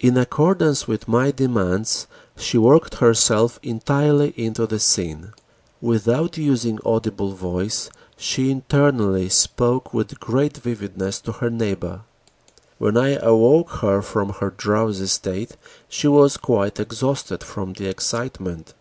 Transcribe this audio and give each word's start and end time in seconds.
In 0.00 0.18
accordance 0.18 0.86
with 0.86 1.08
my 1.08 1.30
demands, 1.30 2.06
she 2.36 2.58
worked 2.58 2.96
herself 2.96 3.58
entirely 3.62 4.34
into 4.36 4.66
the 4.66 4.78
scene: 4.78 5.32
without 5.80 6.36
using 6.36 6.78
audible 6.84 7.32
voice, 7.32 7.88
she 8.18 8.50
internally 8.50 9.30
spoke 9.30 9.94
with 9.94 10.20
great 10.20 10.58
vividness 10.58 11.20
to 11.22 11.32
her 11.32 11.48
neighbor. 11.48 12.02
When 12.76 12.98
I 12.98 13.14
awoke 13.16 13.70
her 13.80 14.02
from 14.02 14.34
her 14.40 14.50
drowsy 14.50 15.06
state, 15.06 15.56
she 15.88 16.06
was 16.06 16.36
quite 16.36 16.78
exhausted 16.78 17.42
from 17.42 17.72
the 17.72 17.86
excitement. 17.86 18.74